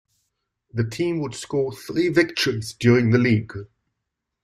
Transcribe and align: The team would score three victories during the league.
The 0.73 0.83
team 0.83 1.21
would 1.21 1.35
score 1.35 1.71
three 1.71 2.09
victories 2.09 2.73
during 2.73 3.11
the 3.11 3.19
league. 3.19 3.55